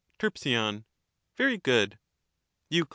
Terp, 0.17 0.83
Very 1.37 1.57
good. 1.59 1.99
Euc. 2.73 2.87